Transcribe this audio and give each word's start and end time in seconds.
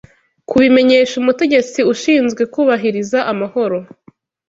kubimenyesha 0.49 1.13
umutegetsi 1.21 1.79
ushinzwe 1.93 2.41
kubahiriza 2.53 3.19
amahoro 3.31 3.77